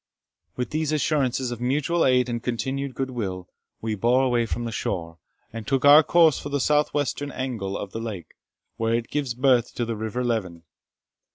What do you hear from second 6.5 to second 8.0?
south western angle of